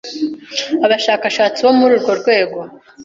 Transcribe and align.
abashakashatsi 0.85 1.59
bo 1.65 1.71
muri 1.79 1.93
urwo 1.97 2.11
rwego 2.21 2.59